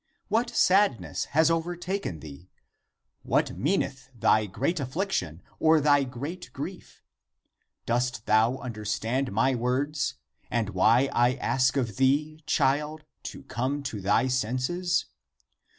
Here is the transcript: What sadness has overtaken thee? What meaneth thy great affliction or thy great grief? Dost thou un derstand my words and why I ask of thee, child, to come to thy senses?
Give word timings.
What 0.29 0.49
sadness 0.49 1.25
has 1.37 1.51
overtaken 1.51 2.21
thee? 2.21 2.49
What 3.21 3.55
meaneth 3.55 4.09
thy 4.15 4.47
great 4.47 4.79
affliction 4.79 5.43
or 5.59 5.79
thy 5.79 6.05
great 6.05 6.49
grief? 6.53 7.03
Dost 7.85 8.25
thou 8.25 8.57
un 8.57 8.73
derstand 8.73 9.29
my 9.29 9.53
words 9.53 10.15
and 10.49 10.69
why 10.71 11.07
I 11.13 11.35
ask 11.35 11.77
of 11.77 11.97
thee, 11.97 12.41
child, 12.47 13.03
to 13.25 13.43
come 13.43 13.83
to 13.83 14.01
thy 14.01 14.27
senses? 14.27 15.05